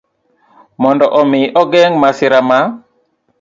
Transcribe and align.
Mondo 0.81 1.05
omi 1.19 1.41
ogeng' 1.61 1.95
masira 2.01 2.39
mar 2.49 2.65